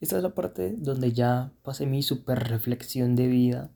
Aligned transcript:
Esta 0.00 0.16
es 0.16 0.22
la 0.22 0.34
parte 0.34 0.74
donde 0.76 1.12
ya 1.12 1.52
pasé 1.62 1.86
mi 1.86 2.02
super 2.02 2.48
reflexión 2.48 3.16
de 3.16 3.26
vida 3.28 3.70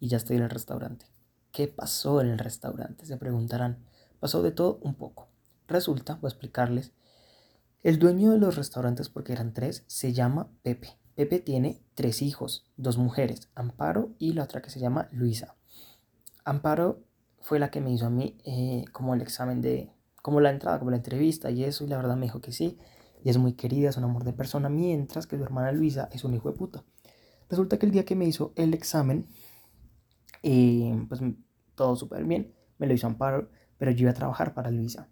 y 0.00 0.08
ya 0.08 0.16
estoy 0.16 0.36
en 0.36 0.44
el 0.44 0.50
restaurante. 0.50 1.06
¿Qué 1.52 1.68
pasó 1.68 2.20
en 2.20 2.28
el 2.28 2.38
restaurante? 2.38 3.04
Se 3.06 3.16
preguntarán. 3.16 3.84
Pasó 4.20 4.42
de 4.42 4.50
todo 4.50 4.78
un 4.82 4.94
poco. 4.94 5.28
Resulta, 5.66 6.14
voy 6.14 6.28
a 6.28 6.32
explicarles, 6.32 6.92
el 7.82 7.98
dueño 7.98 8.32
de 8.32 8.38
los 8.38 8.56
restaurantes, 8.56 9.08
porque 9.08 9.32
eran 9.32 9.52
tres, 9.52 9.84
se 9.86 10.12
llama 10.12 10.50
Pepe. 10.62 10.96
Pepe 11.14 11.38
tiene 11.38 11.80
tres 11.94 12.22
hijos, 12.22 12.66
dos 12.76 12.96
mujeres, 12.96 13.48
Amparo 13.54 14.10
y 14.18 14.32
la 14.32 14.44
otra 14.44 14.62
que 14.62 14.70
se 14.70 14.80
llama 14.80 15.08
Luisa. 15.12 15.56
Amparo 16.44 17.04
fue 17.40 17.58
la 17.58 17.70
que 17.70 17.80
me 17.80 17.92
hizo 17.92 18.06
a 18.06 18.10
mí 18.10 18.38
eh, 18.44 18.84
como 18.92 19.14
el 19.14 19.20
examen 19.20 19.60
de, 19.60 19.92
como 20.22 20.40
la 20.40 20.50
entrada, 20.50 20.78
como 20.78 20.90
la 20.90 20.96
entrevista 20.96 21.50
y 21.50 21.64
eso, 21.64 21.84
y 21.84 21.88
la 21.88 21.96
verdad 21.96 22.16
me 22.16 22.26
dijo 22.26 22.40
que 22.40 22.52
sí, 22.52 22.78
y 23.22 23.30
es 23.30 23.38
muy 23.38 23.54
querida, 23.54 23.90
es 23.90 23.96
un 23.96 24.04
amor 24.04 24.24
de 24.24 24.32
persona, 24.32 24.68
mientras 24.68 25.26
que 25.26 25.36
su 25.36 25.42
hermana 25.42 25.72
Luisa 25.72 26.08
es 26.12 26.24
un 26.24 26.34
hijo 26.34 26.50
de 26.50 26.56
puta. 26.56 26.84
Resulta 27.48 27.78
que 27.78 27.86
el 27.86 27.92
día 27.92 28.04
que 28.04 28.16
me 28.16 28.26
hizo 28.26 28.52
el 28.56 28.74
examen, 28.74 29.26
eh, 30.42 31.04
pues 31.08 31.20
todo 31.74 31.96
súper 31.96 32.24
bien, 32.24 32.52
me 32.78 32.86
lo 32.86 32.94
hizo 32.94 33.06
Amparo, 33.06 33.50
pero 33.78 33.90
yo 33.90 34.02
iba 34.02 34.10
a 34.10 34.14
trabajar 34.14 34.54
para 34.54 34.70
Luisa. 34.70 35.08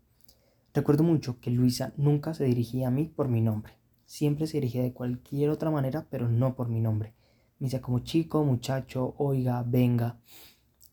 Recuerdo 0.74 1.04
mucho 1.04 1.40
que 1.40 1.50
Luisa 1.50 1.94
nunca 1.96 2.34
se 2.34 2.44
dirigía 2.44 2.88
a 2.88 2.90
mí 2.90 3.06
por 3.06 3.28
mi 3.28 3.40
nombre, 3.40 3.78
siempre 4.04 4.46
se 4.46 4.58
dirigía 4.58 4.82
de 4.82 4.92
cualquier 4.92 5.50
otra 5.50 5.70
manera, 5.70 6.06
pero 6.10 6.28
no 6.28 6.54
por 6.54 6.68
mi 6.68 6.80
nombre. 6.80 7.14
Me 7.58 7.66
decía 7.66 7.80
como 7.80 8.00
chico, 8.00 8.44
muchacho, 8.44 9.14
oiga, 9.16 9.62
venga. 9.66 10.20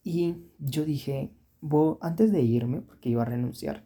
Y 0.03 0.35
yo 0.59 0.85
dije, 0.85 1.33
antes 2.01 2.31
de 2.31 2.41
irme, 2.41 2.81
porque 2.81 3.09
iba 3.09 3.21
a 3.23 3.25
renunciar, 3.25 3.85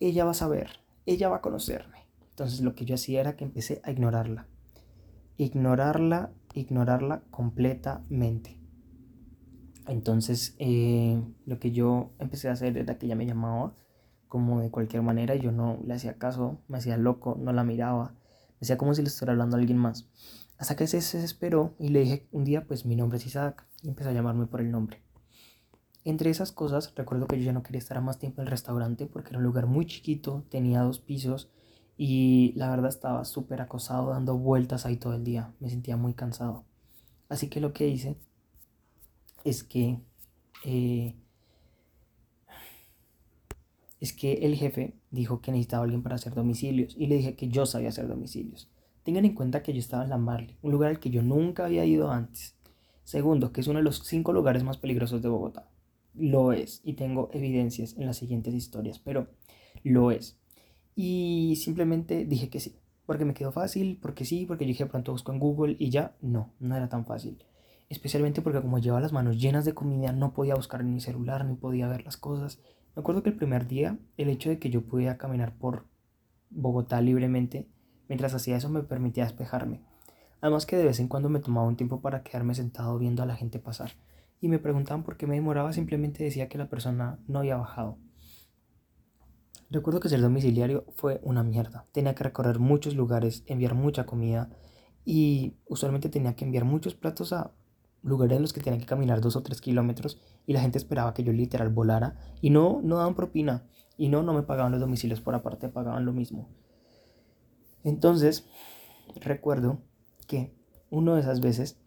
ella 0.00 0.24
va 0.24 0.32
a 0.32 0.34
saber, 0.34 0.70
ella 1.06 1.28
va 1.28 1.36
a 1.36 1.40
conocerme. 1.40 1.97
Entonces 2.38 2.60
lo 2.60 2.76
que 2.76 2.84
yo 2.84 2.94
hacía 2.94 3.20
era 3.20 3.34
que 3.34 3.42
empecé 3.42 3.80
a 3.82 3.90
ignorarla. 3.90 4.46
Ignorarla, 5.38 6.30
ignorarla 6.54 7.24
completamente. 7.32 8.60
Entonces 9.88 10.54
eh, 10.60 11.20
lo 11.46 11.58
que 11.58 11.72
yo 11.72 12.12
empecé 12.20 12.48
a 12.48 12.52
hacer 12.52 12.78
era 12.78 12.96
que 12.96 13.06
ella 13.06 13.16
me 13.16 13.26
llamaba 13.26 13.74
como 14.28 14.60
de 14.60 14.70
cualquier 14.70 15.02
manera, 15.02 15.34
yo 15.34 15.50
no 15.50 15.80
le 15.84 15.94
hacía 15.94 16.16
caso, 16.16 16.60
me 16.68 16.78
hacía 16.78 16.96
loco, 16.96 17.36
no 17.40 17.52
la 17.52 17.64
miraba, 17.64 18.14
me 18.60 18.66
hacía 18.66 18.78
como 18.78 18.94
si 18.94 19.02
le 19.02 19.08
estuviera 19.08 19.32
hablando 19.32 19.56
a 19.56 19.58
alguien 19.58 19.78
más. 19.78 20.08
Hasta 20.58 20.76
que 20.76 20.86
se 20.86 20.98
desesperó 20.98 21.74
y 21.80 21.88
le 21.88 22.02
dije 22.02 22.28
un 22.30 22.44
día, 22.44 22.68
pues 22.68 22.86
mi 22.86 22.94
nombre 22.94 23.18
es 23.18 23.26
Isaac, 23.26 23.66
y 23.82 23.88
empezó 23.88 24.10
a 24.10 24.12
llamarme 24.12 24.46
por 24.46 24.60
el 24.60 24.70
nombre. 24.70 25.02
Entre 26.04 26.30
esas 26.30 26.52
cosas, 26.52 26.92
recuerdo 26.94 27.26
que 27.26 27.36
yo 27.36 27.46
ya 27.46 27.52
no 27.52 27.64
quería 27.64 27.80
estar 27.80 28.00
más 28.00 28.20
tiempo 28.20 28.42
en 28.42 28.46
el 28.46 28.52
restaurante 28.52 29.06
porque 29.06 29.30
era 29.30 29.38
un 29.38 29.44
lugar 29.44 29.66
muy 29.66 29.86
chiquito, 29.86 30.44
tenía 30.48 30.82
dos 30.82 31.00
pisos 31.00 31.50
y 31.98 32.54
la 32.56 32.70
verdad 32.70 32.88
estaba 32.88 33.26
súper 33.26 33.60
acosado 33.60 34.10
dando 34.10 34.38
vueltas 34.38 34.86
ahí 34.86 34.96
todo 34.96 35.14
el 35.14 35.24
día. 35.24 35.52
Me 35.60 35.68
sentía 35.68 35.98
muy 35.98 36.14
cansado. 36.14 36.64
Así 37.28 37.48
que 37.48 37.60
lo 37.60 37.74
que 37.74 37.88
hice 37.88 38.16
es 39.44 39.62
que 39.62 40.00
eh, 40.64 41.14
es 44.00 44.14
que 44.14 44.34
el 44.46 44.54
jefe 44.54 44.94
dijo 45.10 45.42
que 45.42 45.50
necesitaba 45.50 45.84
alguien 45.84 46.02
para 46.02 46.14
hacer 46.14 46.34
domicilios 46.34 46.94
y 46.96 47.08
le 47.08 47.16
dije 47.16 47.36
que 47.36 47.48
yo 47.48 47.66
sabía 47.66 47.90
hacer 47.90 48.08
domicilios. 48.08 48.70
Tengan 49.02 49.26
en 49.26 49.34
cuenta 49.34 49.62
que 49.62 49.74
yo 49.74 49.80
estaba 49.80 50.04
en 50.04 50.10
la 50.10 50.18
Marley, 50.18 50.56
un 50.62 50.72
lugar 50.72 50.90
al 50.90 51.00
que 51.00 51.10
yo 51.10 51.22
nunca 51.22 51.66
había 51.66 51.84
ido 51.84 52.10
antes. 52.10 52.54
Segundo, 53.04 53.52
que 53.52 53.60
es 53.60 53.66
uno 53.66 53.78
de 53.78 53.84
los 53.84 53.98
cinco 54.04 54.32
lugares 54.32 54.62
más 54.62 54.78
peligrosos 54.78 55.20
de 55.20 55.28
Bogotá 55.28 55.68
lo 56.18 56.52
es 56.52 56.80
y 56.84 56.94
tengo 56.94 57.30
evidencias 57.32 57.96
en 57.96 58.06
las 58.06 58.16
siguientes 58.16 58.54
historias, 58.54 58.98
pero 58.98 59.28
lo 59.84 60.10
es. 60.10 60.38
Y 61.00 61.54
simplemente 61.54 62.24
dije 62.24 62.50
que 62.50 62.58
sí, 62.58 62.74
porque 63.06 63.24
me 63.24 63.32
quedó 63.32 63.52
fácil, 63.52 64.00
porque 64.02 64.24
sí, 64.24 64.46
porque 64.46 64.64
yo 64.64 64.70
dije 64.70 64.86
pronto 64.86 65.12
busco 65.12 65.30
en 65.30 65.38
Google 65.38 65.76
y 65.78 65.90
ya, 65.90 66.16
no, 66.20 66.50
no 66.58 66.74
era 66.74 66.88
tan 66.88 67.06
fácil. 67.06 67.38
Especialmente 67.88 68.42
porque 68.42 68.60
como 68.60 68.80
llevaba 68.80 69.00
las 69.00 69.12
manos 69.12 69.40
llenas 69.40 69.64
de 69.64 69.74
comida, 69.74 70.10
no 70.10 70.32
podía 70.34 70.56
buscar 70.56 70.80
en 70.80 70.92
mi 70.92 71.00
celular, 71.00 71.44
ni 71.44 71.54
podía 71.54 71.86
ver 71.86 72.04
las 72.04 72.16
cosas. 72.16 72.58
Me 72.96 73.00
acuerdo 73.00 73.22
que 73.22 73.30
el 73.30 73.36
primer 73.36 73.68
día, 73.68 73.96
el 74.16 74.28
hecho 74.28 74.50
de 74.50 74.58
que 74.58 74.70
yo 74.70 74.82
pudiera 74.82 75.18
caminar 75.18 75.54
por 75.56 75.86
Bogotá 76.50 77.00
libremente, 77.00 77.68
mientras 78.08 78.34
hacía 78.34 78.56
eso 78.56 78.68
me 78.68 78.82
permitía 78.82 79.22
despejarme. 79.22 79.82
Además 80.40 80.66
que 80.66 80.76
de 80.76 80.84
vez 80.84 80.98
en 80.98 81.06
cuando 81.06 81.28
me 81.28 81.38
tomaba 81.38 81.68
un 81.68 81.76
tiempo 81.76 82.00
para 82.00 82.24
quedarme 82.24 82.56
sentado 82.56 82.98
viendo 82.98 83.22
a 83.22 83.26
la 83.26 83.36
gente 83.36 83.60
pasar 83.60 83.92
y 84.40 84.48
me 84.48 84.58
preguntaban 84.58 85.04
por 85.04 85.16
qué 85.16 85.28
me 85.28 85.36
demoraba, 85.36 85.72
simplemente 85.72 86.24
decía 86.24 86.48
que 86.48 86.58
la 86.58 86.68
persona 86.68 87.20
no 87.28 87.38
había 87.38 87.56
bajado. 87.56 87.98
Recuerdo 89.70 90.00
que 90.00 90.08
ser 90.08 90.20
domiciliario 90.20 90.86
fue 90.94 91.20
una 91.22 91.42
mierda. 91.42 91.86
Tenía 91.92 92.14
que 92.14 92.24
recorrer 92.24 92.58
muchos 92.58 92.94
lugares, 92.94 93.44
enviar 93.46 93.74
mucha 93.74 94.06
comida 94.06 94.48
y 95.04 95.56
usualmente 95.66 96.08
tenía 96.08 96.34
que 96.34 96.44
enviar 96.44 96.64
muchos 96.64 96.94
platos 96.94 97.32
a 97.32 97.52
lugares 98.02 98.36
en 98.36 98.42
los 98.42 98.52
que 98.52 98.60
tenía 98.60 98.78
que 98.78 98.86
caminar 98.86 99.20
dos 99.20 99.36
o 99.36 99.42
tres 99.42 99.60
kilómetros 99.60 100.20
y 100.46 100.52
la 100.52 100.60
gente 100.60 100.78
esperaba 100.78 101.12
que 101.12 101.22
yo 101.22 101.32
literal 101.32 101.68
volara 101.68 102.16
y 102.40 102.50
no, 102.50 102.80
no 102.82 102.96
daban 102.96 103.14
propina 103.14 103.66
y 103.98 104.08
no, 104.08 104.22
no 104.22 104.32
me 104.32 104.42
pagaban 104.42 104.72
los 104.72 104.80
domicilios 104.80 105.20
por 105.20 105.34
aparte, 105.34 105.68
pagaban 105.68 106.06
lo 106.06 106.12
mismo. 106.12 106.48
Entonces, 107.84 108.46
recuerdo 109.20 109.82
que 110.26 110.54
una 110.90 111.14
de 111.14 111.20
esas 111.20 111.40
veces 111.40 111.78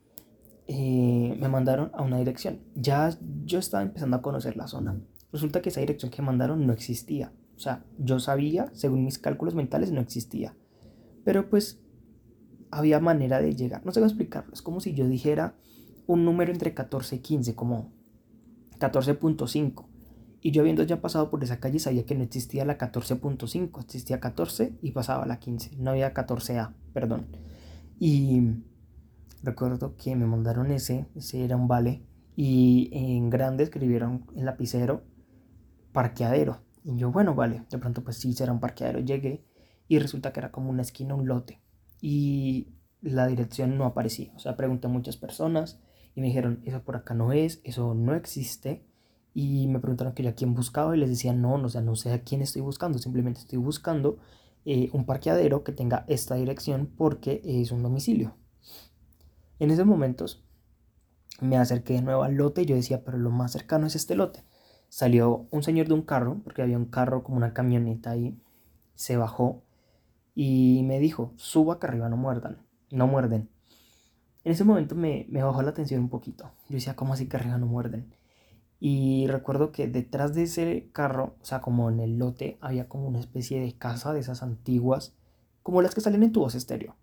eh, 0.68 1.36
me 1.40 1.48
mandaron 1.48 1.92
a 1.94 2.04
una 2.04 2.18
dirección. 2.18 2.62
Ya 2.76 3.10
yo 3.46 3.60
estaba 3.60 3.84
empezando 3.84 4.18
a 4.18 4.22
conocer 4.22 4.56
la 4.56 4.68
zona. 4.68 5.00
Resulta 5.32 5.62
que 5.62 5.70
esa 5.70 5.80
dirección 5.80 6.12
que 6.12 6.22
mandaron 6.22 6.68
no 6.68 6.74
existía. 6.74 7.34
O 7.62 7.64
sea, 7.64 7.86
yo 8.00 8.20
sabía, 8.20 8.70
según 8.74 9.06
mis 9.06 9.20
cálculos 9.20 9.56
mentales, 9.56 9.92
no 9.92 10.02
existía. 10.02 10.56
Pero 11.24 11.50
pues 11.50 11.80
había 12.72 13.00
manera 13.00 13.40
de 13.40 13.56
llegar. 13.56 13.86
No 13.86 13.92
sé 13.92 14.00
cómo 14.00 14.08
explicarlo. 14.08 14.54
Es 14.54 14.62
como 14.62 14.80
si 14.80 14.94
yo 14.94 15.08
dijera 15.08 15.56
un 16.08 16.26
número 16.26 16.52
entre 16.52 16.74
14 16.74 17.18
y 17.18 17.20
15, 17.20 17.56
como 17.56 17.92
14.5. 18.80 19.86
Y 20.42 20.52
yo 20.52 20.62
habiendo 20.62 20.82
ya 20.82 21.02
pasado 21.02 21.30
por 21.30 21.44
esa 21.44 21.60
calle 21.60 21.78
sabía 21.78 22.06
que 22.06 22.16
no 22.16 22.24
existía 22.24 22.66
la 22.66 22.80
14.5, 22.80 23.80
existía 23.80 24.20
14 24.20 24.80
y 24.82 24.92
pasaba 24.92 25.28
la 25.28 25.38
15. 25.38 25.78
No 25.78 25.92
había 25.92 26.16
14A, 26.16 26.74
perdón. 26.94 27.28
Y 28.00 28.42
Recuerdo 29.44 29.96
que 29.96 30.16
me 30.16 30.28
mandaron 30.28 30.72
ese, 30.72 31.08
ese 31.16 31.44
era 31.44 31.56
un 31.56 31.68
vale, 31.68 32.04
y 32.36 32.90
en 32.94 33.30
grande 33.32 33.64
escribieron 33.64 34.26
en 34.36 34.46
lapicero 34.46 35.04
parqueadero. 35.92 36.62
Y 36.84 36.98
yo, 36.98 37.12
bueno, 37.12 37.36
vale, 37.36 37.64
de 37.70 37.78
pronto 37.78 38.04
pues 38.04 38.18
sí, 38.18 38.34
será 38.34 38.52
un 38.52 38.60
parqueadero. 38.60 39.00
Llegué 39.00 39.46
y 39.88 40.00
resulta 40.00 40.34
que 40.34 40.40
era 40.40 40.52
como 40.52 40.70
una 40.70 40.82
esquina, 40.82 41.16
un 41.16 41.28
lote. 41.28 41.62
Y 42.00 42.70
la 43.02 43.28
dirección 43.28 43.78
no 43.78 43.86
aparecía. 43.86 44.32
O 44.36 44.40
sea, 44.40 44.58
pregunté 44.58 44.88
a 44.88 44.90
muchas 44.90 45.18
personas 45.18 45.80
y 46.16 46.22
me 46.22 46.28
dijeron, 46.28 46.62
eso 46.66 46.84
por 46.84 46.96
acá 46.96 47.14
no 47.14 47.32
es, 47.32 47.62
eso 47.64 47.94
no 47.94 48.16
existe. 48.16 48.86
Y 49.34 49.68
me 49.68 49.80
preguntaron 49.80 50.14
que 50.14 50.24
yo 50.24 50.30
a 50.30 50.36
quién 50.36 50.54
buscaba 50.54 50.96
y 50.96 51.00
les 51.00 51.10
decía, 51.10 51.34
no, 51.34 51.58
no, 51.58 51.68
o 51.68 51.70
sea, 51.70 51.82
no 51.82 51.96
sé 51.96 52.12
a 52.12 52.24
quién 52.24 52.42
estoy 52.42 52.62
buscando, 52.62 53.00
simplemente 53.00 53.40
estoy 53.40 53.60
buscando 53.60 54.18
eh, 54.66 54.90
un 54.94 55.06
parqueadero 55.06 55.64
que 55.64 55.72
tenga 55.72 56.06
esta 56.08 56.36
dirección 56.36 56.92
porque 56.98 57.42
es 57.46 57.72
un 57.72 57.82
domicilio. 57.82 58.36
En 59.60 59.72
esos 59.72 59.86
momentos 59.86 60.44
me 61.40 61.58
acerqué 61.58 61.94
de 61.94 62.02
nuevo 62.02 62.24
al 62.24 62.36
lote 62.36 62.64
y 62.64 62.66
yo 62.66 62.76
decía, 62.76 63.04
pero 63.04 63.18
lo 63.18 63.32
más 63.32 63.52
cercano 63.52 63.88
es 63.88 63.96
este 63.96 64.16
lote. 64.16 64.44
Salió 64.92 65.48
un 65.52 65.64
señor 65.64 65.88
de 65.88 65.94
un 65.94 66.02
carro, 66.02 66.42
porque 66.44 66.62
había 66.62 66.76
un 66.76 66.84
carro 66.84 67.24
como 67.24 67.38
una 67.38 67.54
camioneta 67.54 68.12
ahí, 68.12 68.38
se 68.94 69.16
bajó 69.16 69.64
y 70.36 70.84
me 70.84 71.00
dijo, 71.00 71.32
suba 71.38 71.80
que 71.80 71.88
arriba 71.88 72.10
no 72.10 72.18
muerdan, 72.18 72.58
no 72.90 73.08
muerden. 73.08 73.48
En 74.44 74.52
ese 74.52 74.66
momento 74.66 74.94
me, 74.96 75.28
me 75.30 75.44
bajó 75.44 75.62
la 75.62 75.70
atención 75.70 76.02
un 76.02 76.10
poquito. 76.10 76.52
Yo 76.68 76.76
decía, 76.76 76.98
¿cómo 76.98 77.14
así 77.14 77.30
que 77.30 77.38
arriba 77.38 77.58
no 77.58 77.68
muerden? 77.68 78.14
Y 78.82 79.28
recuerdo 79.28 79.72
que 79.72 79.88
detrás 79.88 80.36
de 80.36 80.44
ese 80.44 80.90
carro, 80.92 81.36
o 81.42 81.46
sea, 81.46 81.62
como 81.62 81.90
en 81.90 82.02
el 82.02 82.18
lote, 82.18 82.58
había 82.60 82.90
como 82.90 83.08
una 83.08 83.22
especie 83.22 83.62
de 83.62 83.72
casa 83.72 84.12
de 84.12 84.20
esas 84.20 84.44
antiguas, 84.44 85.14
como 85.64 85.82
las 85.82 85.96
que 85.96 86.02
salen 86.02 86.24
en 86.24 86.34
tu 86.34 86.42
voz 86.42 86.54
estéreo. 86.54 86.98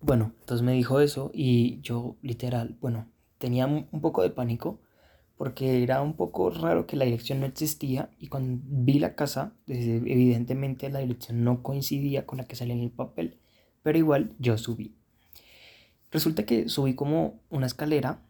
Bueno, 0.00 0.30
entonces 0.38 0.64
me 0.64 0.74
dijo 0.74 1.00
eso 1.00 1.32
y 1.34 1.80
yo 1.80 2.14
literal, 2.22 2.78
bueno, 2.80 3.08
tenía 3.38 3.66
un 3.66 4.00
poco 4.00 4.22
de 4.22 4.30
pánico 4.30 4.78
porque 5.40 5.82
era 5.82 6.02
un 6.02 6.16
poco 6.16 6.50
raro 6.50 6.86
que 6.86 6.98
la 6.98 7.06
dirección 7.06 7.40
no 7.40 7.46
existía 7.46 8.10
y 8.18 8.26
cuando 8.26 8.60
vi 8.62 8.98
la 8.98 9.14
casa, 9.14 9.54
evidentemente 9.66 10.90
la 10.90 10.98
dirección 10.98 11.44
no 11.44 11.62
coincidía 11.62 12.26
con 12.26 12.36
la 12.36 12.44
que 12.44 12.56
salía 12.56 12.74
en 12.74 12.82
el 12.82 12.90
papel, 12.90 13.40
pero 13.82 13.96
igual 13.96 14.34
yo 14.38 14.58
subí. 14.58 14.98
Resulta 16.10 16.44
que 16.44 16.68
subí 16.68 16.94
como 16.94 17.40
una 17.48 17.64
escalera 17.64 18.22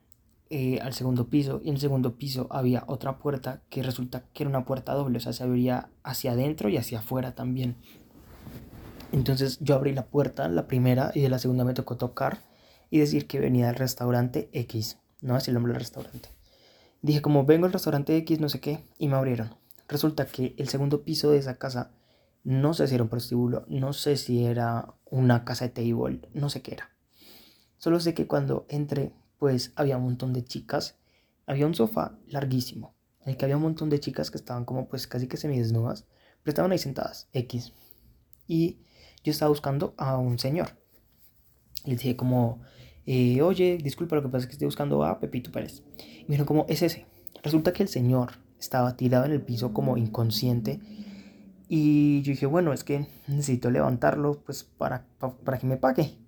eh, 0.51 0.79
al 0.83 0.93
segundo 0.93 1.29
piso 1.29 1.61
y 1.65 1.71
en 1.71 1.75
el 1.75 1.81
segundo 1.81 2.17
piso 2.17 2.47
había 2.49 2.85
otra 2.87 3.19
puerta 3.19 3.65
que 3.71 3.83
resulta 3.83 4.29
que 4.33 4.45
era 4.45 4.51
una 4.51 4.65
puerta 4.65 4.95
doble, 4.95 5.19
o 5.19 5.21
sea, 5.21 5.33
se 5.33 5.43
abría 5.43 5.91
hacia 6.05 6.31
adentro 6.31 6.69
y 6.69 6.77
hacia 6.77 7.01
afuera 7.01 7.35
también. 7.35 7.75
Entonces 9.11 9.59
yo 9.61 9.75
abrí 9.75 9.93
la 9.93 10.07
puerta, 10.07 10.49
la 10.49 10.69
primera, 10.69 11.11
y 11.13 11.23
de 11.23 11.29
la 11.29 11.41
segunda 11.41 11.65
me 11.65 11.75
tocó 11.75 11.97
tocar 11.97 12.39
y 12.89 13.01
decir 13.01 13.27
que 13.27 13.41
venía 13.41 13.67
del 13.67 13.75
restaurante 13.75 14.49
X, 14.53 14.99
no 15.23 15.35
así 15.35 15.51
el 15.51 15.55
nombre 15.55 15.73
del 15.73 15.81
restaurante. 15.81 16.40
Dije 17.03 17.23
como 17.23 17.45
vengo 17.45 17.67
al 17.67 17.73
restaurante 17.73 18.17
X, 18.19 18.41
no 18.41 18.49
sé 18.49 18.61
qué, 18.61 18.85
y 18.99 19.09
me 19.09 19.17
abrieron. 19.17 19.55
Resulta 19.89 20.27
que 20.27 20.55
el 20.59 20.69
segundo 20.69 21.03
piso 21.03 21.31
de 21.31 21.39
esa 21.39 21.57
casa 21.57 21.93
No 22.43 22.73
sé 22.73 22.87
si 22.87 22.95
era 22.95 23.05
un 23.05 23.11
prostíbulo, 23.11 23.67
no 23.69 23.93
sé 23.93 24.17
si 24.17 24.45
era 24.47 24.95
una 25.05 25.45
casa 25.45 25.67
de 25.67 25.71
table, 25.71 26.21
no 26.33 26.49
sé 26.49 26.63
qué 26.63 26.73
era. 26.73 26.91
Solo 27.77 28.01
sé 28.01 28.15
que 28.15 28.27
cuando 28.27 28.65
entré, 28.69 29.13
pues 29.39 29.73
había 29.77 29.99
un 29.99 30.05
montón 30.05 30.33
de 30.33 30.45
chicas, 30.45 30.97
había 31.47 31.67
un 31.67 31.75
sofá 31.75 32.19
larguísimo, 32.27 32.95
en 33.21 33.31
el 33.31 33.37
que 33.37 33.45
había 33.45 33.57
un 33.57 33.63
montón 33.63 33.91
de 33.91 34.01
chicas 34.01 34.31
que 34.31 34.39
estaban 34.39 34.65
como 34.65 34.89
pues 34.89 35.07
casi 35.07 35.27
que 35.27 35.37
semidesnudas, 35.37 36.07
pero 36.43 36.53
estaban 36.53 36.73
ahí 36.73 36.79
sentadas, 36.79 37.29
X. 37.33 37.75
Y 38.47 38.79
yo 39.23 39.33
estaba 39.33 39.51
buscando 39.51 39.95
a 39.99 40.17
un 40.17 40.39
señor. 40.39 40.79
Le 41.85 41.97
dije 41.97 42.17
como, 42.17 42.63
eh, 43.07 43.41
oye, 43.43 43.79
disculpa, 43.83 44.17
lo 44.17 44.23
que 44.23 44.29
pasa 44.29 44.45
es 44.45 44.47
que 44.47 44.53
estoy 44.53 44.67
buscando 44.67 45.05
a 45.05 45.19
Pepito 45.19 45.51
Pérez. 45.51 45.83
Y 45.99 46.25
me 46.29 46.45
como, 46.45 46.67
es 46.69 46.83
ese. 46.83 47.07
Resulta 47.43 47.73
que 47.73 47.83
el 47.83 47.89
señor 47.89 48.33
estaba 48.59 48.97
tirado 48.97 49.25
en 49.25 49.33
el 49.33 49.43
piso 49.43 49.73
como 49.73 49.97
inconsciente. 49.97 50.81
Y 51.69 52.23
yo 52.23 52.33
dije, 52.33 52.47
bueno, 52.47 52.73
es 52.73 52.85
que 52.85 53.07
necesito 53.27 53.71
levantarlo 53.71 54.43
pues 54.45 54.65
para, 54.65 55.07
para, 55.19 55.59
que 55.59 55.67
me 55.67 55.77
pague. 55.77 56.19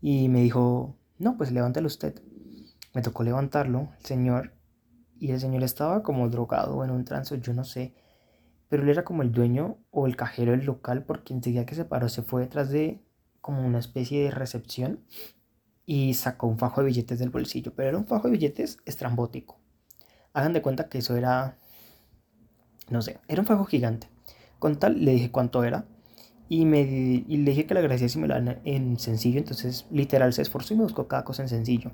Y 0.00 0.28
me 0.28 0.42
dijo, 0.42 0.96
no, 1.18 1.36
pues 1.36 1.52
levántelo 1.52 1.86
usted. 1.86 2.20
Me 2.94 3.02
tocó 3.02 3.22
levantarlo, 3.22 3.90
el 3.98 4.04
señor. 4.04 4.52
Y 5.18 5.30
el 5.30 5.40
señor 5.40 5.62
estaba 5.62 6.02
como 6.02 6.28
drogado 6.28 6.84
en 6.84 6.90
un 6.90 7.04
trance, 7.04 7.38
yo 7.40 7.54
no 7.54 7.64
sé. 7.64 7.94
Pero 8.68 8.82
él 8.82 8.88
era 8.88 9.04
como 9.04 9.22
el 9.22 9.32
dueño 9.32 9.78
o 9.90 10.06
el 10.06 10.16
cajero 10.16 10.52
del 10.52 10.64
local 10.64 11.04
porque 11.04 11.34
enseguida 11.34 11.66
que 11.66 11.74
se 11.74 11.84
paró 11.84 12.08
se 12.08 12.22
fue 12.22 12.42
detrás 12.42 12.70
de 12.70 13.02
como 13.40 13.66
una 13.66 13.78
especie 13.78 14.22
de 14.22 14.30
recepción 14.30 15.00
y 15.90 16.14
sacó 16.14 16.46
un 16.46 16.56
fajo 16.56 16.82
de 16.82 16.86
billetes 16.86 17.18
del 17.18 17.30
bolsillo. 17.30 17.72
Pero 17.74 17.88
era 17.88 17.98
un 17.98 18.06
fajo 18.06 18.28
de 18.28 18.32
billetes 18.32 18.78
estrambótico. 18.84 19.58
Hagan 20.32 20.52
de 20.52 20.62
cuenta 20.62 20.88
que 20.88 20.98
eso 20.98 21.16
era 21.16 21.58
no 22.90 23.02
sé, 23.02 23.18
era 23.28 23.40
un 23.40 23.46
fajo 23.46 23.64
gigante. 23.64 24.08
Con 24.58 24.78
tal, 24.78 25.04
le 25.04 25.12
dije 25.12 25.30
cuánto 25.30 25.64
era. 25.64 25.86
Y, 26.48 26.64
me, 26.64 26.80
y 26.80 27.36
le 27.36 27.50
dije 27.52 27.66
que 27.66 27.74
le 27.74 27.80
agradecía 27.80 28.08
si 28.08 28.18
me 28.18 28.26
lo 28.26 28.34
dan 28.34 28.60
en 28.64 28.98
sencillo. 28.98 29.38
Entonces, 29.38 29.86
literal, 29.90 30.32
se 30.32 30.42
esforzó 30.42 30.74
y 30.74 30.76
me 30.76 30.82
buscó 30.82 31.08
cada 31.08 31.24
cosa 31.24 31.42
en 31.42 31.48
sencillo. 31.48 31.92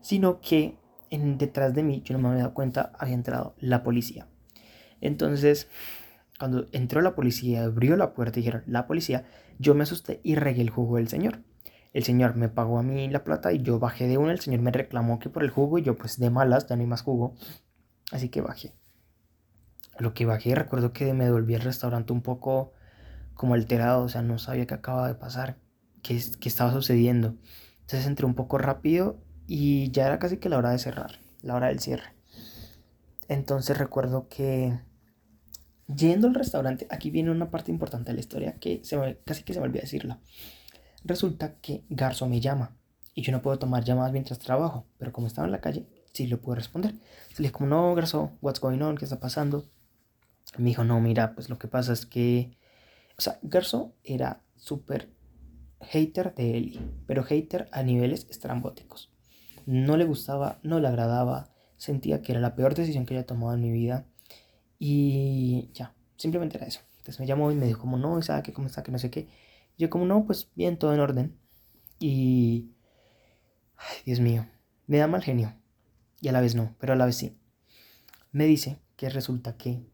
Sino 0.00 0.40
que 0.40 0.76
en, 1.10 1.38
detrás 1.38 1.72
de 1.74 1.84
mí, 1.84 2.02
yo 2.04 2.14
no 2.14 2.18
me 2.20 2.28
había 2.28 2.42
dado 2.42 2.54
cuenta, 2.54 2.92
había 2.98 3.14
entrado 3.14 3.54
la 3.58 3.84
policía. 3.84 4.26
Entonces, 5.00 5.68
cuando 6.38 6.66
entró 6.72 7.00
la 7.00 7.14
policía, 7.14 7.64
abrió 7.64 7.96
la 7.96 8.12
puerta 8.12 8.38
y 8.38 8.42
dijeron, 8.42 8.64
la 8.66 8.86
policía, 8.86 9.24
yo 9.58 9.74
me 9.74 9.84
asusté 9.84 10.20
y 10.24 10.34
regué 10.34 10.62
el 10.62 10.70
jugo 10.70 10.96
del 10.96 11.08
señor. 11.08 11.40
El 11.94 12.04
señor 12.04 12.36
me 12.36 12.50
pagó 12.50 12.78
a 12.78 12.82
mí 12.82 13.08
la 13.08 13.24
plata 13.24 13.52
y 13.52 13.62
yo 13.62 13.78
bajé 13.78 14.06
de 14.06 14.18
una. 14.18 14.32
El 14.32 14.40
señor 14.40 14.60
me 14.60 14.70
reclamó 14.70 15.18
que 15.18 15.30
por 15.30 15.42
el 15.42 15.50
jugo 15.50 15.78
y 15.78 15.82
yo 15.82 15.96
pues 15.96 16.18
de 16.18 16.28
malas, 16.28 16.68
ya 16.68 16.76
no 16.76 16.82
hay 16.82 16.88
más 16.88 17.00
jugo. 17.00 17.34
Así 18.12 18.28
que 18.28 18.42
bajé 18.42 18.74
lo 19.98 20.14
que 20.14 20.26
bajé, 20.26 20.54
recuerdo 20.54 20.92
que 20.92 21.12
me 21.12 21.24
devolví 21.24 21.54
al 21.54 21.60
restaurante 21.60 22.12
un 22.12 22.22
poco 22.22 22.72
como 23.34 23.54
alterado, 23.54 24.04
o 24.04 24.08
sea, 24.08 24.22
no 24.22 24.38
sabía 24.38 24.66
qué 24.66 24.74
acababa 24.74 25.08
de 25.08 25.14
pasar, 25.14 25.58
qué, 26.02 26.20
qué 26.40 26.48
estaba 26.48 26.72
sucediendo. 26.72 27.36
Entonces 27.80 28.06
entré 28.06 28.26
un 28.26 28.34
poco 28.34 28.58
rápido 28.58 29.18
y 29.46 29.90
ya 29.90 30.06
era 30.06 30.18
casi 30.18 30.38
que 30.38 30.48
la 30.48 30.58
hora 30.58 30.70
de 30.70 30.78
cerrar, 30.78 31.18
la 31.42 31.54
hora 31.54 31.68
del 31.68 31.80
cierre. 31.80 32.14
Entonces 33.28 33.78
recuerdo 33.78 34.28
que 34.28 34.78
yendo 35.94 36.28
al 36.28 36.34
restaurante, 36.34 36.86
aquí 36.90 37.10
viene 37.10 37.30
una 37.30 37.50
parte 37.50 37.70
importante 37.70 38.10
de 38.10 38.14
la 38.14 38.20
historia 38.20 38.54
que 38.58 38.82
casi 39.24 39.42
que 39.44 39.54
se 39.54 39.60
me 39.60 39.66
olvidó 39.66 39.82
decirlo. 39.82 40.18
Resulta 41.04 41.56
que 41.60 41.84
Garzo 41.90 42.26
me 42.26 42.40
llama 42.40 42.76
y 43.14 43.22
yo 43.22 43.30
no 43.30 43.42
puedo 43.42 43.58
tomar 43.58 43.84
llamadas 43.84 44.12
mientras 44.12 44.38
trabajo, 44.38 44.86
pero 44.98 45.12
como 45.12 45.26
estaba 45.26 45.46
en 45.46 45.52
la 45.52 45.60
calle, 45.60 45.86
sí 46.12 46.26
lo 46.26 46.40
puedo 46.40 46.56
responder. 46.56 46.92
Le 46.92 47.36
dije 47.38 47.52
como, 47.52 47.68
no, 47.68 47.94
Garzo, 47.94 48.32
what's 48.40 48.60
going 48.60 48.80
on, 48.80 48.96
¿qué 48.96 49.04
está 49.04 49.20
pasando? 49.20 49.66
Me 50.56 50.70
dijo, 50.70 50.84
no, 50.84 51.00
mira, 51.00 51.34
pues 51.34 51.50
lo 51.50 51.58
que 51.58 51.68
pasa 51.68 51.92
es 51.92 52.06
que, 52.06 52.56
o 53.18 53.20
sea, 53.20 53.38
Gerso 53.50 53.92
era 54.02 54.42
súper 54.56 55.10
hater 55.80 56.34
de 56.34 56.56
Eli, 56.56 56.80
pero 57.06 57.22
hater 57.22 57.68
a 57.72 57.82
niveles 57.82 58.26
estrambóticos. 58.30 59.12
No 59.66 59.96
le 59.96 60.04
gustaba, 60.04 60.58
no 60.62 60.80
le 60.80 60.88
agradaba, 60.88 61.50
sentía 61.76 62.22
que 62.22 62.32
era 62.32 62.40
la 62.40 62.54
peor 62.54 62.74
decisión 62.74 63.04
que 63.04 63.14
había 63.14 63.26
tomado 63.26 63.54
en 63.54 63.60
mi 63.60 63.70
vida 63.70 64.06
y 64.78 65.70
ya, 65.74 65.94
simplemente 66.16 66.56
era 66.56 66.66
eso. 66.66 66.80
Entonces 66.98 67.20
me 67.20 67.26
llamó 67.26 67.52
y 67.52 67.54
me 67.54 67.66
dijo 67.66 67.80
como, 67.80 67.98
no, 67.98 68.20
¿sabe 68.22 68.42
qué? 68.42 68.52
¿Cómo 68.52 68.68
está? 68.68 68.82
Que 68.82 68.92
no 68.92 68.98
sé 68.98 69.10
qué. 69.10 69.28
Yo 69.76 69.90
como, 69.90 70.06
no, 70.06 70.24
pues 70.24 70.50
bien, 70.54 70.78
todo 70.78 70.94
en 70.94 71.00
orden. 71.00 71.38
Y, 71.98 72.70
ay, 73.76 73.96
Dios 74.04 74.20
mío, 74.20 74.46
me 74.86 74.98
da 74.98 75.06
mal 75.06 75.22
genio. 75.22 75.54
Y 76.20 76.28
a 76.28 76.32
la 76.32 76.40
vez 76.40 76.54
no, 76.54 76.74
pero 76.78 76.92
a 76.92 76.96
la 76.96 77.06
vez 77.06 77.16
sí. 77.16 77.36
Me 78.32 78.46
dice 78.46 78.78
que 78.96 79.08
resulta 79.08 79.56
que 79.56 79.84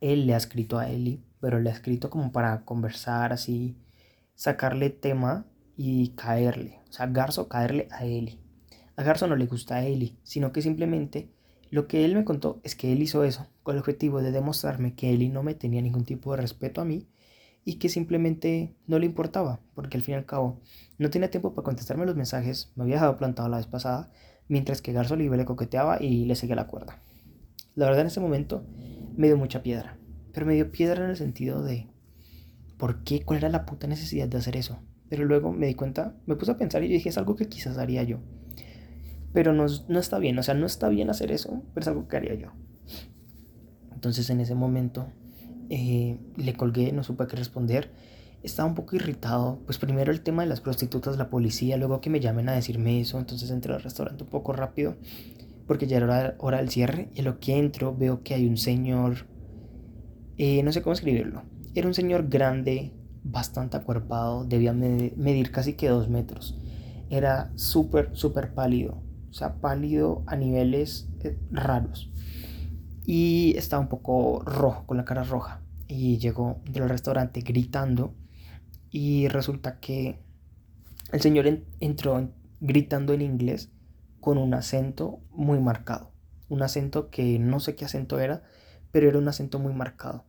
él 0.00 0.26
le 0.26 0.34
ha 0.34 0.38
escrito 0.38 0.78
a 0.78 0.90
Eli, 0.90 1.22
pero 1.40 1.60
le 1.60 1.70
ha 1.70 1.72
escrito 1.72 2.10
como 2.10 2.32
para 2.32 2.64
conversar 2.64 3.32
así, 3.32 3.76
sacarle 4.34 4.90
tema 4.90 5.46
y 5.76 6.10
caerle. 6.10 6.80
O 6.88 6.92
sea, 6.92 7.06
Garzo 7.06 7.48
caerle 7.48 7.88
a 7.90 8.04
Eli. 8.04 8.40
A 8.96 9.02
Garzo 9.02 9.26
no 9.26 9.36
le 9.36 9.46
gusta 9.46 9.76
a 9.76 9.84
Eli, 9.84 10.16
sino 10.22 10.52
que 10.52 10.62
simplemente 10.62 11.30
lo 11.70 11.86
que 11.86 12.04
él 12.04 12.14
me 12.14 12.24
contó 12.24 12.60
es 12.62 12.74
que 12.74 12.92
él 12.92 13.02
hizo 13.02 13.24
eso 13.24 13.46
con 13.62 13.74
el 13.74 13.80
objetivo 13.80 14.22
de 14.22 14.32
demostrarme 14.32 14.94
que 14.94 15.12
Eli 15.12 15.28
no 15.28 15.42
me 15.42 15.54
tenía 15.54 15.82
ningún 15.82 16.04
tipo 16.04 16.32
de 16.32 16.40
respeto 16.40 16.80
a 16.80 16.84
mí 16.84 17.06
y 17.68 17.74
que 17.74 17.88
simplemente 17.88 18.76
no 18.86 19.00
le 19.00 19.06
importaba, 19.06 19.60
porque 19.74 19.96
al 19.96 20.04
fin 20.04 20.14
y 20.14 20.18
al 20.18 20.24
cabo 20.24 20.60
no 20.98 21.10
tenía 21.10 21.32
tiempo 21.32 21.52
para 21.52 21.64
contestarme 21.64 22.06
los 22.06 22.14
mensajes, 22.14 22.70
me 22.76 22.84
había 22.84 22.94
dejado 22.94 23.16
plantado 23.16 23.48
la 23.48 23.56
vez 23.56 23.66
pasada, 23.66 24.08
mientras 24.46 24.80
que 24.80 24.92
Garzo 24.92 25.16
le 25.16 25.44
coqueteaba 25.44 26.00
y 26.00 26.26
le 26.26 26.36
seguía 26.36 26.54
la 26.54 26.68
cuerda. 26.68 27.02
La 27.74 27.86
verdad 27.86 28.02
en 28.02 28.06
ese 28.06 28.20
momento 28.20 28.64
me 29.16 29.26
dio 29.26 29.36
mucha 29.36 29.64
piedra. 29.64 29.98
Pero 30.32 30.46
me 30.46 30.54
dio 30.54 30.70
piedra 30.70 31.04
en 31.04 31.10
el 31.10 31.16
sentido 31.16 31.60
de, 31.64 31.88
¿por 32.78 33.02
qué? 33.02 33.22
¿Cuál 33.22 33.38
era 33.38 33.48
la 33.48 33.66
puta 33.66 33.88
necesidad 33.88 34.28
de 34.28 34.38
hacer 34.38 34.56
eso? 34.56 34.78
Pero 35.08 35.24
luego 35.24 35.52
me 35.52 35.66
di 35.66 35.74
cuenta, 35.74 36.14
me 36.24 36.36
puse 36.36 36.52
a 36.52 36.58
pensar 36.58 36.84
y 36.84 36.88
dije, 36.88 37.08
es 37.08 37.18
algo 37.18 37.34
que 37.34 37.48
quizás 37.48 37.78
haría 37.78 38.04
yo. 38.04 38.20
Pero 39.32 39.52
no, 39.52 39.66
no 39.88 39.98
está 39.98 40.20
bien, 40.20 40.38
o 40.38 40.44
sea, 40.44 40.54
no 40.54 40.66
está 40.66 40.88
bien 40.88 41.10
hacer 41.10 41.32
eso, 41.32 41.64
pero 41.74 41.82
es 41.82 41.88
algo 41.88 42.06
que 42.06 42.16
haría 42.16 42.34
yo. 42.34 42.52
Entonces 43.92 44.30
en 44.30 44.38
ese 44.38 44.54
momento 44.54 45.08
eh, 45.70 46.18
le 46.36 46.54
colgué, 46.54 46.92
no 46.92 47.02
supe 47.02 47.26
qué 47.26 47.36
responder. 47.36 47.90
Estaba 48.42 48.68
un 48.68 48.74
poco 48.74 48.96
irritado, 48.96 49.60
pues 49.64 49.78
primero 49.78 50.12
el 50.12 50.20
tema 50.20 50.42
de 50.42 50.48
las 50.48 50.60
prostitutas, 50.60 51.16
la 51.16 51.30
policía, 51.30 51.76
luego 51.76 52.00
que 52.00 52.10
me 52.10 52.20
llamen 52.20 52.48
a 52.48 52.52
decirme 52.52 53.00
eso, 53.00 53.18
entonces 53.18 53.50
entré 53.50 53.74
al 53.74 53.82
restaurante 53.82 54.24
un 54.24 54.30
poco 54.30 54.52
rápido 54.52 54.96
porque 55.66 55.86
ya 55.86 55.96
era 55.96 56.36
hora, 56.38 56.58
del 56.58 56.70
cierre 56.70 57.10
y 57.14 57.22
lo 57.22 57.40
que 57.40 57.58
entro 57.58 57.96
veo 57.96 58.22
que 58.22 58.34
hay 58.34 58.46
un 58.46 58.56
señor, 58.56 59.26
eh, 60.38 60.62
no 60.62 60.72
sé 60.72 60.82
cómo 60.82 60.94
escribirlo, 60.94 61.42
era 61.74 61.88
un 61.88 61.94
señor 61.94 62.28
grande, 62.28 62.92
bastante 63.24 63.76
acuerpado, 63.76 64.44
debía 64.44 64.72
medir 64.72 65.50
casi 65.50 65.72
que 65.72 65.88
dos 65.88 66.08
metros, 66.08 66.56
era 67.10 67.50
súper, 67.56 68.10
súper 68.12 68.54
pálido, 68.54 69.02
o 69.28 69.32
sea, 69.32 69.56
pálido 69.56 70.22
a 70.26 70.36
niveles 70.36 71.08
eh, 71.24 71.36
raros 71.50 72.12
y 73.06 73.54
estaba 73.56 73.80
un 73.80 73.88
poco 73.88 74.42
rojo, 74.44 74.84
con 74.84 74.96
la 74.96 75.04
cara 75.04 75.22
roja 75.22 75.62
y 75.88 76.18
llegó 76.18 76.60
del 76.68 76.88
restaurante 76.88 77.40
gritando 77.40 78.14
y 78.90 79.28
resulta 79.28 79.78
que 79.78 80.18
el 81.12 81.20
señor 81.20 81.46
entró 81.80 82.28
gritando 82.60 83.12
en 83.12 83.22
inglés 83.22 83.70
con 84.20 84.38
un 84.38 84.54
acento 84.54 85.20
muy 85.30 85.60
marcado. 85.60 86.12
Un 86.48 86.62
acento 86.62 87.10
que 87.10 87.38
no 87.38 87.60
sé 87.60 87.76
qué 87.76 87.84
acento 87.84 88.18
era, 88.18 88.42
pero 88.90 89.08
era 89.08 89.18
un 89.18 89.28
acento 89.28 89.58
muy 89.60 89.72
marcado. 89.72 90.24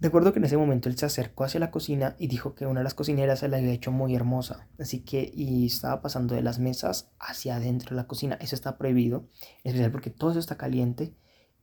Recuerdo 0.00 0.32
que 0.32 0.38
en 0.38 0.46
ese 0.46 0.56
momento 0.56 0.88
él 0.88 0.96
se 0.96 1.06
acercó 1.06 1.44
hacia 1.44 1.60
la 1.60 1.70
cocina 1.70 2.16
y 2.18 2.26
dijo 2.26 2.54
que 2.54 2.66
una 2.66 2.80
de 2.80 2.84
las 2.84 2.94
cocineras 2.94 3.40
se 3.40 3.48
la 3.48 3.58
había 3.58 3.72
hecho 3.72 3.92
muy 3.92 4.14
hermosa. 4.14 4.68
Así 4.78 5.00
que, 5.00 5.30
y 5.34 5.66
estaba 5.66 6.00
pasando 6.00 6.34
de 6.34 6.42
las 6.42 6.58
mesas 6.58 7.10
hacia 7.18 7.56
adentro 7.56 7.90
de 7.90 7.96
la 7.96 8.06
cocina. 8.06 8.38
Eso 8.40 8.54
está 8.54 8.78
prohibido, 8.78 9.28
en 9.62 9.70
especial 9.70 9.92
porque 9.92 10.10
todo 10.10 10.30
eso 10.30 10.40
está 10.40 10.56
caliente. 10.56 11.14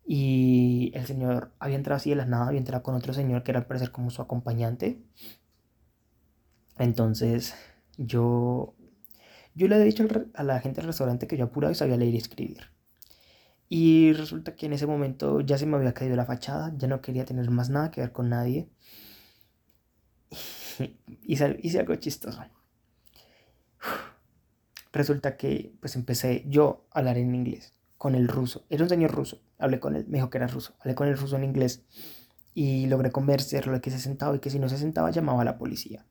Y 0.10 0.92
el 0.96 1.06
señor 1.06 1.54
había 1.60 1.76
entrado 1.76 1.98
así 1.98 2.10
de 2.10 2.16
la 2.16 2.26
nada, 2.26 2.48
había 2.48 2.60
entrado 2.60 2.82
con 2.82 2.96
otro 2.96 3.14
señor 3.14 3.44
que 3.44 3.52
era 3.52 3.60
al 3.60 3.68
parecer 3.68 3.92
como 3.92 4.10
su 4.10 4.22
acompañante. 4.22 5.04
Entonces, 6.78 7.54
yo 7.98 8.78
yo 9.58 9.68
le 9.68 9.74
había 9.74 9.86
dicho 9.86 10.08
a 10.36 10.44
la 10.44 10.60
gente 10.60 10.82
del 10.82 10.88
restaurante 10.88 11.26
que 11.26 11.36
yo 11.36 11.46
apuraba 11.46 11.72
y 11.72 11.76
sabía 11.76 11.98
leer 11.98 12.14
y 12.14 12.18
escribir. 12.18 12.60
Y 13.68 14.14
resulta 14.14 14.56
que 14.56 14.68
en 14.68 14.74
ese 14.74 14.86
momento 14.86 15.42
ya 15.42 15.58
se 15.58 15.66
me 15.66 15.78
había 15.78 15.96
caído 15.96 16.16
la 16.16 16.26
fachada, 16.26 16.72
ya 16.78 16.88
no 16.88 17.02
quería 17.02 17.26
tener 17.26 17.50
más 17.50 17.70
nada 17.72 17.90
que 17.90 18.02
ver 18.02 18.12
con 18.12 18.30
nadie. 18.30 18.70
Y 21.24 21.34
hice 21.34 21.80
algo 21.80 21.96
chistoso. 21.96 22.40
Resulta 24.94 25.36
que 25.38 25.74
pues 25.80 25.96
empecé 25.96 26.46
yo 26.48 26.86
a 26.92 27.00
hablar 27.00 27.18
en 27.18 27.34
inglés 27.34 27.74
con 27.98 28.14
el 28.14 28.28
ruso. 28.28 28.66
Era 28.70 28.84
un 28.84 28.90
señor 28.90 29.12
ruso. 29.12 29.42
Hablé 29.58 29.80
con 29.80 29.96
él, 29.96 30.06
me 30.08 30.18
dijo 30.18 30.30
que 30.30 30.38
era 30.38 30.48
ruso. 30.48 30.76
Hablé 30.80 30.96
con 30.96 31.08
el 31.08 31.18
ruso 31.18 31.36
en 31.36 31.44
inglés 31.44 31.84
y 32.54 32.88
logré 32.88 33.12
convencerlo 33.12 33.80
que 33.82 33.92
se 33.92 34.00
sentaba 34.00 34.36
y 34.36 34.40
que 34.40 34.50
si 34.50 34.60
no 34.60 34.70
se 34.70 34.78
sentaba 34.78 35.12
llamaba 35.12 35.42
a 35.42 35.46
la 35.46 35.58
policía. 35.58 36.06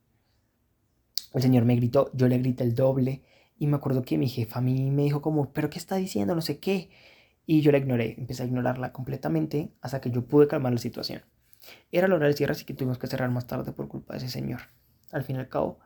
El 1.35 1.43
señor 1.43 1.65
me 1.65 1.77
gritó, 1.77 2.11
yo 2.15 2.29
le 2.29 2.39
grité 2.39 2.65
el 2.65 2.75
doble 2.75 3.23
y 3.59 3.67
me 3.67 3.77
acuerdo 3.77 4.03
que 4.03 4.19
mi 4.19 4.29
jefa 4.29 4.61
a 4.61 4.63
mí 4.63 4.91
me 4.91 5.03
dijo 5.03 5.23
como, 5.23 5.53
pero 5.53 5.71
¿qué 5.71 5.79
está 5.79 5.97
diciendo? 5.97 6.35
No 6.35 6.41
sé 6.41 6.59
qué. 6.59 6.91
Y 7.47 7.61
yo 7.63 7.73
la 7.73 7.79
ignoré, 7.79 8.15
empecé 8.19 8.43
a 8.43 8.47
ignorarla 8.47 8.93
completamente 8.93 9.73
hasta 9.81 10.01
que 10.01 10.11
yo 10.11 10.27
pude 10.27 10.49
calmar 10.49 10.73
la 10.73 10.79
situación. 10.79 11.23
Era 11.91 12.09
la 12.09 12.17
hora 12.17 12.27
del 12.27 12.37
cierre, 12.37 12.53
así 12.53 12.65
que 12.65 12.75
tuvimos 12.75 12.99
que 12.99 13.07
cerrar 13.07 13.31
más 13.31 13.47
tarde 13.47 13.73
por 13.73 13.89
culpa 13.89 14.15
de 14.15 14.19
ese 14.19 14.29
señor. 14.29 14.63
Al 15.13 15.23
fin 15.23 15.37
y 15.37 15.39
al 15.39 15.49
cabo, 15.49 15.79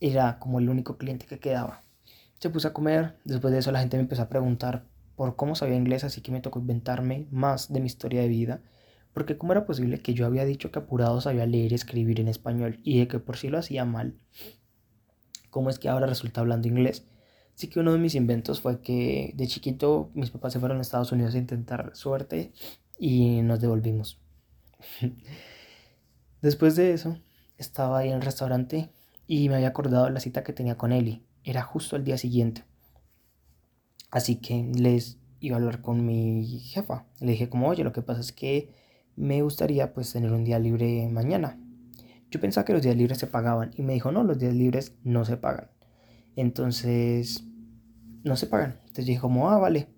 era 0.00 0.38
como 0.38 0.58
el 0.58 0.68
único 0.68 0.96
cliente 0.96 1.26
que 1.26 1.38
quedaba. 1.38 1.82
Se 2.38 2.50
puso 2.50 2.68
a 2.68 2.72
comer, 2.72 3.16
después 3.24 3.52
de 3.52 3.58
eso 3.58 3.72
la 3.72 3.80
gente 3.80 3.96
me 3.96 4.02
empezó 4.02 4.22
a 4.22 4.28
preguntar 4.28 4.86
por 5.18 5.34
cómo 5.34 5.56
sabía 5.56 5.74
inglés, 5.74 6.04
así 6.04 6.20
que 6.20 6.30
me 6.30 6.40
tocó 6.40 6.60
inventarme 6.60 7.26
más 7.32 7.72
de 7.72 7.80
mi 7.80 7.86
historia 7.86 8.20
de 8.20 8.28
vida, 8.28 8.60
porque 9.12 9.36
cómo 9.36 9.50
era 9.50 9.66
posible 9.66 9.98
que 9.98 10.14
yo 10.14 10.24
había 10.24 10.44
dicho 10.44 10.70
que 10.70 10.78
apurado 10.78 11.20
sabía 11.20 11.44
leer 11.44 11.72
y 11.72 11.74
escribir 11.74 12.20
en 12.20 12.28
español 12.28 12.78
y 12.84 13.00
de 13.00 13.08
que 13.08 13.18
por 13.18 13.36
sí 13.36 13.48
lo 13.48 13.58
hacía 13.58 13.84
mal, 13.84 14.14
cómo 15.50 15.70
es 15.70 15.80
que 15.80 15.88
ahora 15.88 16.06
resulta 16.06 16.40
hablando 16.40 16.68
inglés. 16.68 17.04
Así 17.52 17.66
que 17.66 17.80
uno 17.80 17.92
de 17.92 17.98
mis 17.98 18.14
inventos 18.14 18.60
fue 18.60 18.80
que 18.80 19.32
de 19.34 19.48
chiquito 19.48 20.12
mis 20.14 20.30
papás 20.30 20.52
se 20.52 20.60
fueron 20.60 20.78
a 20.78 20.82
Estados 20.82 21.10
Unidos 21.10 21.34
a 21.34 21.38
intentar 21.38 21.90
suerte 21.96 22.52
y 22.96 23.42
nos 23.42 23.60
devolvimos. 23.60 24.20
Después 26.42 26.76
de 26.76 26.92
eso, 26.92 27.18
estaba 27.56 27.98
ahí 27.98 28.10
en 28.10 28.14
el 28.14 28.22
restaurante 28.22 28.88
y 29.26 29.48
me 29.48 29.56
había 29.56 29.66
acordado 29.66 30.10
la 30.10 30.20
cita 30.20 30.44
que 30.44 30.52
tenía 30.52 30.76
con 30.76 30.92
Eli. 30.92 31.24
Era 31.42 31.62
justo 31.62 31.96
el 31.96 32.04
día 32.04 32.18
siguiente. 32.18 32.62
Así 34.10 34.36
que 34.36 34.70
les 34.74 35.18
iba 35.40 35.56
a 35.56 35.58
hablar 35.58 35.82
con 35.82 36.04
mi 36.04 36.60
jefa. 36.60 37.06
Le 37.20 37.32
dije 37.32 37.48
como, 37.48 37.68
oye, 37.68 37.84
lo 37.84 37.92
que 37.92 38.02
pasa 38.02 38.20
es 38.20 38.32
que 38.32 38.72
me 39.16 39.42
gustaría 39.42 39.92
pues 39.92 40.12
tener 40.12 40.32
un 40.32 40.44
día 40.44 40.58
libre 40.58 41.08
mañana. 41.08 41.60
Yo 42.30 42.40
pensaba 42.40 42.64
que 42.64 42.72
los 42.72 42.82
días 42.82 42.96
libres 42.96 43.18
se 43.18 43.26
pagaban 43.26 43.72
y 43.74 43.82
me 43.82 43.94
dijo, 43.94 44.12
no, 44.12 44.22
los 44.22 44.38
días 44.38 44.54
libres 44.54 44.96
no 45.02 45.24
se 45.24 45.36
pagan. 45.36 45.70
Entonces, 46.36 47.44
no 48.22 48.36
se 48.36 48.46
pagan. 48.46 48.76
Entonces 48.80 49.06
dije 49.06 49.20
como, 49.20 49.50
ah, 49.50 49.58
vale. 49.58 49.88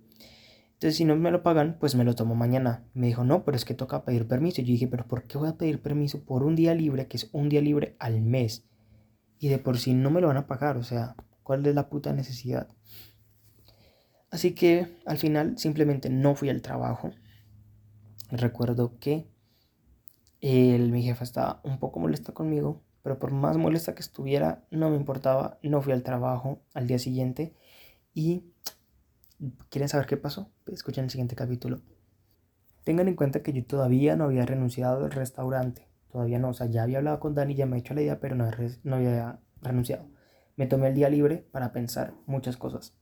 Entonces, 0.74 0.96
si 0.96 1.04
no 1.04 1.16
me 1.16 1.30
lo 1.30 1.42
pagan, 1.42 1.76
pues 1.78 1.94
me 1.94 2.04
lo 2.04 2.14
tomo 2.14 2.34
mañana. 2.34 2.86
Me 2.94 3.08
dijo, 3.08 3.24
no, 3.24 3.44
pero 3.44 3.56
es 3.56 3.64
que 3.64 3.74
toca 3.74 4.04
pedir 4.04 4.26
permiso. 4.26 4.62
Yo 4.62 4.68
dije, 4.68 4.86
pero 4.86 5.06
¿por 5.06 5.24
qué 5.24 5.36
voy 5.36 5.48
a 5.48 5.58
pedir 5.58 5.82
permiso 5.82 6.24
por 6.24 6.42
un 6.42 6.56
día 6.56 6.74
libre, 6.74 7.06
que 7.08 7.18
es 7.18 7.28
un 7.32 7.48
día 7.48 7.60
libre 7.60 7.96
al 7.98 8.22
mes? 8.22 8.64
Y 9.38 9.48
de 9.48 9.58
por 9.58 9.78
sí 9.78 9.92
no 9.92 10.10
me 10.10 10.20
lo 10.20 10.28
van 10.28 10.38
a 10.38 10.46
pagar. 10.46 10.76
O 10.78 10.82
sea, 10.82 11.16
¿cuál 11.42 11.66
es 11.66 11.74
la 11.74 11.90
puta 11.90 12.12
necesidad? 12.12 12.68
Así 14.30 14.54
que 14.54 14.86
al 15.06 15.18
final 15.18 15.58
simplemente 15.58 16.08
no 16.08 16.34
fui 16.34 16.48
al 16.48 16.62
trabajo. 16.62 17.10
Recuerdo 18.30 18.98
que 19.00 19.26
el, 20.40 20.92
mi 20.92 21.02
jefa 21.02 21.24
estaba 21.24 21.60
un 21.64 21.78
poco 21.78 21.98
molesta 21.98 22.32
conmigo, 22.32 22.82
pero 23.02 23.18
por 23.18 23.32
más 23.32 23.56
molesta 23.56 23.94
que 23.94 24.02
estuviera, 24.02 24.64
no 24.70 24.90
me 24.90 24.96
importaba. 24.96 25.58
No 25.62 25.82
fui 25.82 25.92
al 25.92 26.04
trabajo 26.04 26.62
al 26.74 26.86
día 26.86 26.98
siguiente 26.98 27.54
y 28.14 28.44
¿quieren 29.68 29.88
saber 29.88 30.06
qué 30.06 30.16
pasó? 30.16 30.50
Escuchen 30.66 31.04
el 31.04 31.10
siguiente 31.10 31.34
capítulo. 31.34 31.80
Tengan 32.84 33.08
en 33.08 33.16
cuenta 33.16 33.42
que 33.42 33.52
yo 33.52 33.64
todavía 33.64 34.16
no 34.16 34.24
había 34.24 34.46
renunciado 34.46 35.04
al 35.04 35.10
restaurante. 35.10 35.88
Todavía 36.12 36.38
no, 36.38 36.50
o 36.50 36.54
sea, 36.54 36.66
ya 36.66 36.84
había 36.84 36.98
hablado 36.98 37.20
con 37.20 37.34
Dani, 37.34 37.54
ya 37.54 37.66
me 37.66 37.76
he 37.76 37.80
hecho 37.80 37.94
la 37.94 38.02
idea, 38.02 38.20
pero 38.20 38.36
no 38.36 38.44
había 38.94 39.40
renunciado. 39.60 40.06
Me 40.56 40.66
tomé 40.66 40.88
el 40.88 40.94
día 40.94 41.08
libre 41.08 41.46
para 41.52 41.72
pensar 41.72 42.14
muchas 42.26 42.56
cosas. 42.56 42.99